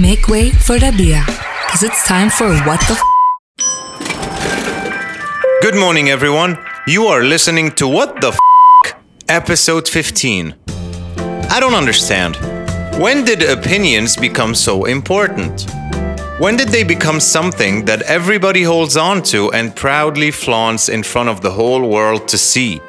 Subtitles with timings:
[0.00, 3.02] Make way for Rabih, because it's time for What the F.
[5.62, 6.58] Good morning, everyone.
[6.88, 8.38] You are listening to What the F,
[9.28, 10.56] episode 15.
[11.48, 12.34] I don't understand.
[13.00, 15.70] When did opinions become so important?
[16.40, 21.28] When did they become something that everybody holds on to and proudly flaunts in front
[21.28, 22.80] of the whole world to see?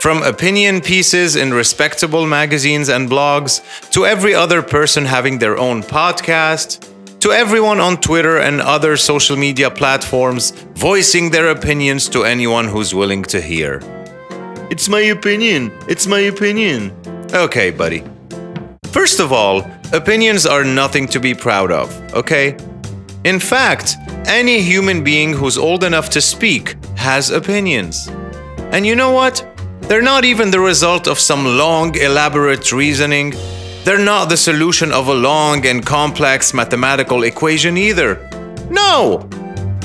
[0.00, 3.60] From opinion pieces in respectable magazines and blogs,
[3.90, 6.88] to every other person having their own podcast,
[7.20, 12.94] to everyone on Twitter and other social media platforms voicing their opinions to anyone who's
[12.94, 13.82] willing to hear.
[14.70, 15.70] It's my opinion.
[15.86, 16.96] It's my opinion.
[17.34, 18.02] Okay, buddy.
[18.92, 22.56] First of all, opinions are nothing to be proud of, okay?
[23.24, 28.08] In fact, any human being who's old enough to speak has opinions.
[28.72, 29.44] And you know what?
[29.90, 33.34] They're not even the result of some long, elaborate reasoning.
[33.82, 38.14] They're not the solution of a long and complex mathematical equation either.
[38.70, 39.28] No!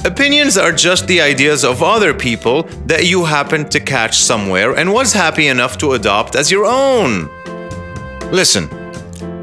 [0.06, 4.94] Opinions are just the ideas of other people that you happened to catch somewhere and
[4.94, 7.28] was happy enough to adopt as your own.
[8.32, 8.70] Listen,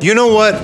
[0.01, 0.63] you know what?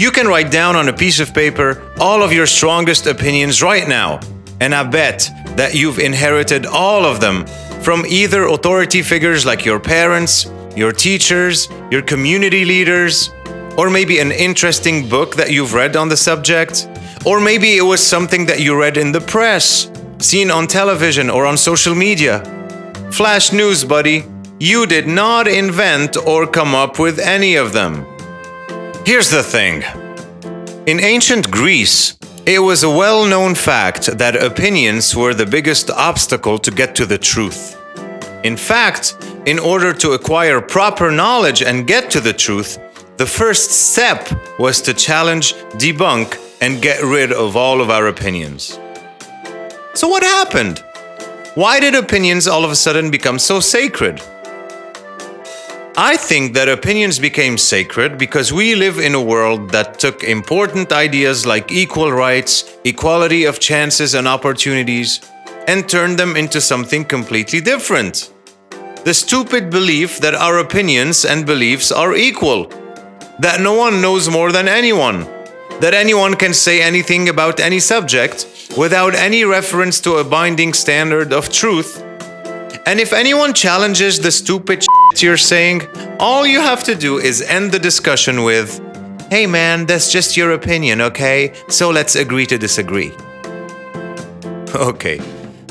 [0.00, 3.86] You can write down on a piece of paper all of your strongest opinions right
[3.86, 4.20] now,
[4.62, 7.44] and I bet that you've inherited all of them
[7.88, 13.30] from either authority figures like your parents, your teachers, your community leaders,
[13.78, 16.86] or maybe an interesting book that you've read on the subject,
[17.24, 21.46] or maybe it was something that you read in the press, seen on television or
[21.46, 22.44] on social media.
[23.10, 24.22] Flash news, buddy.
[24.60, 28.04] You did not invent or come up with any of them.
[29.06, 29.82] Here's the thing
[30.86, 36.58] in ancient Greece, it was a well known fact that opinions were the biggest obstacle
[36.58, 37.77] to get to the truth.
[38.44, 42.78] In fact, in order to acquire proper knowledge and get to the truth,
[43.16, 48.78] the first step was to challenge, debunk, and get rid of all of our opinions.
[49.94, 50.84] So, what happened?
[51.56, 54.22] Why did opinions all of a sudden become so sacred?
[55.96, 60.92] I think that opinions became sacred because we live in a world that took important
[60.92, 65.20] ideas like equal rights, equality of chances and opportunities,
[65.68, 68.32] and turn them into something completely different.
[69.04, 72.68] The stupid belief that our opinions and beliefs are equal,
[73.38, 75.24] that no one knows more than anyone,
[75.80, 78.46] that anyone can say anything about any subject
[78.76, 82.02] without any reference to a binding standard of truth.
[82.86, 85.82] And if anyone challenges the stupid shit you're saying,
[86.18, 88.80] all you have to do is end the discussion with,
[89.30, 91.52] Hey man, that's just your opinion, okay?
[91.68, 93.12] So let's agree to disagree.
[94.74, 95.18] Okay,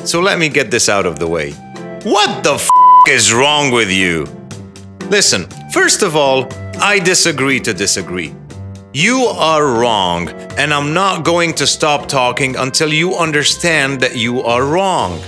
[0.07, 1.51] so let me get this out of the way.
[2.03, 2.69] What the f
[3.09, 4.25] is wrong with you?
[5.09, 6.47] Listen, first of all,
[6.79, 8.33] I disagree to disagree.
[8.93, 14.41] You are wrong, and I'm not going to stop talking until you understand that you
[14.43, 15.19] are wrong.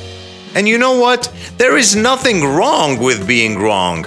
[0.56, 1.31] And you know what?
[1.57, 4.06] There is nothing wrong with being wrong.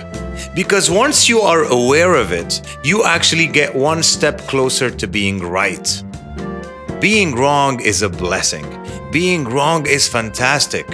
[0.54, 5.38] Because once you are aware of it, you actually get one step closer to being
[5.38, 6.02] right.
[7.00, 8.81] Being wrong is a blessing.
[9.12, 10.86] Being wrong is fantastic.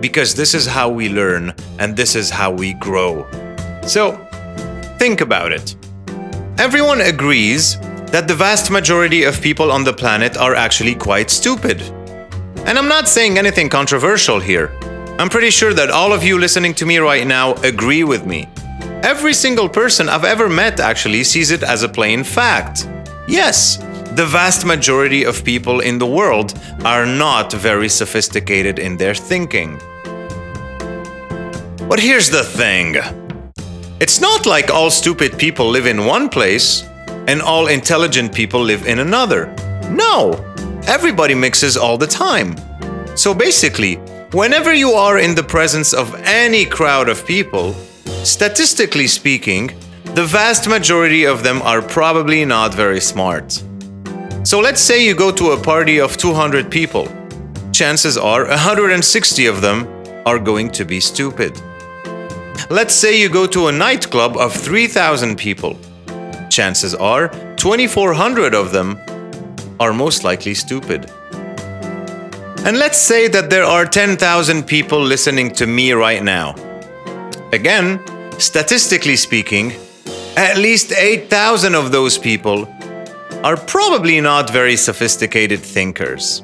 [0.00, 3.24] Because this is how we learn and this is how we grow.
[3.86, 4.18] So,
[4.98, 5.76] think about it.
[6.58, 7.78] Everyone agrees
[8.10, 11.80] that the vast majority of people on the planet are actually quite stupid.
[12.66, 14.72] And I'm not saying anything controversial here.
[15.20, 18.48] I'm pretty sure that all of you listening to me right now agree with me.
[19.04, 22.88] Every single person I've ever met actually sees it as a plain fact.
[23.28, 23.78] Yes,
[24.16, 26.54] the vast majority of people in the world
[26.84, 29.76] are not very sophisticated in their thinking.
[31.88, 32.94] But here's the thing
[33.98, 36.84] it's not like all stupid people live in one place
[37.26, 39.46] and all intelligent people live in another.
[39.90, 40.32] No,
[40.86, 42.54] everybody mixes all the time.
[43.16, 43.96] So basically,
[44.32, 47.72] whenever you are in the presence of any crowd of people,
[48.22, 49.72] statistically speaking,
[50.14, 53.60] the vast majority of them are probably not very smart.
[54.44, 57.08] So let's say you go to a party of 200 people.
[57.72, 59.88] Chances are 160 of them
[60.26, 61.58] are going to be stupid.
[62.68, 65.78] Let's say you go to a nightclub of 3,000 people.
[66.50, 69.00] Chances are 2,400 of them
[69.80, 71.10] are most likely stupid.
[72.66, 76.54] And let's say that there are 10,000 people listening to me right now.
[77.52, 77.98] Again,
[78.38, 79.72] statistically speaking,
[80.36, 82.68] at least 8,000 of those people
[83.44, 86.42] are probably not very sophisticated thinkers.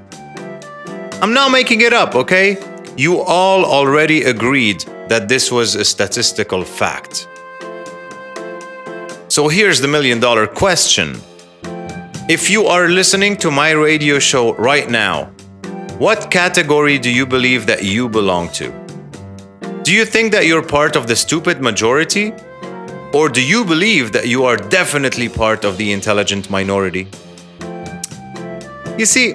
[1.22, 2.58] I'm not making it up, okay?
[2.94, 7.26] You all already agreed that this was a statistical fact.
[9.28, 11.18] So here's the million dollar question
[12.28, 15.30] If you are listening to my radio show right now,
[15.98, 18.68] what category do you believe that you belong to?
[19.84, 22.34] Do you think that you're part of the stupid majority?
[23.12, 27.08] Or do you believe that you are definitely part of the intelligent minority?
[28.96, 29.32] You see,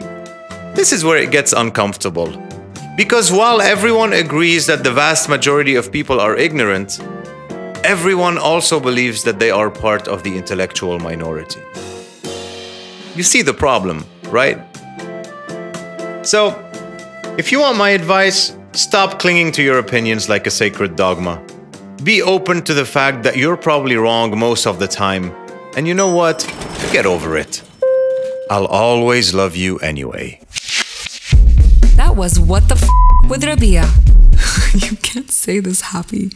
[0.75, 2.31] this is where it gets uncomfortable.
[2.95, 7.01] Because while everyone agrees that the vast majority of people are ignorant,
[7.83, 11.59] everyone also believes that they are part of the intellectual minority.
[13.15, 14.57] You see the problem, right?
[16.25, 16.55] So,
[17.37, 21.44] if you want my advice, stop clinging to your opinions like a sacred dogma.
[22.03, 25.33] Be open to the fact that you're probably wrong most of the time.
[25.77, 26.45] And you know what?
[26.91, 27.63] Get over it.
[28.51, 30.39] I'll always love you anyway.
[31.95, 33.85] That was What the F with Rabih.
[34.89, 36.31] you can't say this happy.